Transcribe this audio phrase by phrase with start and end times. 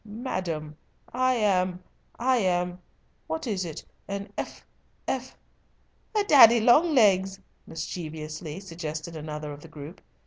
[0.03, 0.75] "Madam,
[1.13, 2.81] I am—I am.
[3.27, 3.85] What is it?
[4.07, 5.37] An ef—ef—"
[6.17, 10.01] "A daddy long legs," mischievously suggested another of the group.